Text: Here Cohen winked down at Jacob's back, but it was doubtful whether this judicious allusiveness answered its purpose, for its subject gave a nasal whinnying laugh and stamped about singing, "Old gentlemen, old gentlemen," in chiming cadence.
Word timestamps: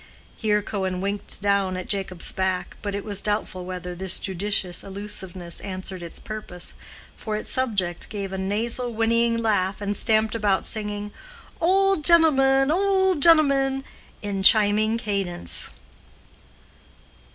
Here 0.35 0.63
Cohen 0.63 0.99
winked 0.99 1.43
down 1.43 1.77
at 1.77 1.87
Jacob's 1.87 2.31
back, 2.31 2.75
but 2.81 2.95
it 2.95 3.05
was 3.05 3.21
doubtful 3.21 3.65
whether 3.65 3.93
this 3.93 4.17
judicious 4.17 4.81
allusiveness 4.81 5.59
answered 5.61 6.01
its 6.01 6.17
purpose, 6.17 6.73
for 7.15 7.35
its 7.37 7.51
subject 7.51 8.09
gave 8.09 8.33
a 8.33 8.37
nasal 8.39 8.95
whinnying 8.95 9.37
laugh 9.37 9.79
and 9.79 9.95
stamped 9.95 10.33
about 10.33 10.65
singing, 10.65 11.11
"Old 11.59 12.03
gentlemen, 12.03 12.71
old 12.71 13.21
gentlemen," 13.21 13.83
in 14.23 14.41
chiming 14.41 14.97
cadence. 14.97 15.69